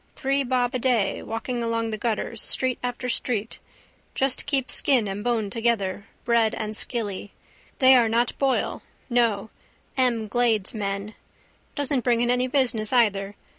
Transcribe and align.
Three 0.15 0.43
bob 0.43 0.73
a 0.73 0.79
day, 0.79 1.21
walking 1.21 1.61
along 1.61 1.91
the 1.91 1.97
gutters, 1.99 2.41
street 2.41 2.79
after 2.81 3.07
street. 3.07 3.59
Just 4.15 4.47
keep 4.47 4.71
skin 4.71 5.07
and 5.07 5.23
bone 5.23 5.51
together, 5.51 6.07
bread 6.25 6.55
and 6.55 6.75
skilly. 6.75 7.33
They 7.77 7.95
are 7.95 8.09
not 8.09 8.35
Boyl: 8.39 8.81
no, 9.11 9.51
M'Glade's 9.95 10.73
men. 10.73 11.13
Doesn't 11.75 12.03
bring 12.03 12.21
in 12.21 12.31
any 12.31 12.47
business 12.47 12.91
either. 12.91 13.35